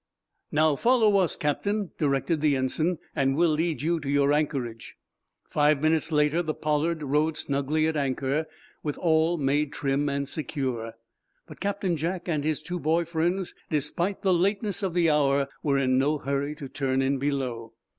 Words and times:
"Now, 0.51 0.75
follow 0.75 1.17
us, 1.17 1.35
captain," 1.35 1.91
directed 1.99 2.41
the 2.41 2.55
ensign, 2.55 2.97
"and 3.15 3.35
we'll 3.37 3.51
lead 3.51 3.83
you 3.83 3.99
to 3.99 4.09
your 4.09 4.33
anchorage." 4.33 4.95
Five 5.47 5.79
minutes 5.79 6.11
later 6.11 6.41
the 6.41 6.55
"Pollard" 6.55 7.03
rode 7.03 7.37
snugly 7.37 7.85
at 7.85 7.95
anchor, 7.95 8.47
with 8.81 8.97
all 8.97 9.37
made 9.37 9.71
trim 9.71 10.09
and 10.09 10.27
secure. 10.27 10.93
But 11.45 11.59
Captain 11.59 11.95
Jack 11.95 12.27
and 12.27 12.43
his 12.43 12.63
two 12.63 12.79
boy 12.79 13.05
friends, 13.05 13.53
despite 13.69 14.23
the 14.23 14.33
lateness 14.33 14.81
of 14.81 14.95
the 14.95 15.07
hour, 15.11 15.47
were 15.61 15.77
in 15.77 15.99
no 15.99 16.17
hurry 16.17 16.55
to 16.55 16.67
turn 16.67 17.03
in 17.03 17.19
below. 17.19 17.73